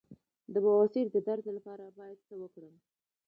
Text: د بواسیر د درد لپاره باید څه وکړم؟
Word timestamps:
د 0.53 0.55
بواسیر 0.63 1.05
د 1.11 1.17
درد 1.27 1.45
لپاره 1.57 1.85
باید 1.97 2.17
څه 2.27 2.33
وکړم؟ 2.41 2.75